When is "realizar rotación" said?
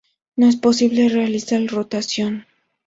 1.09-2.47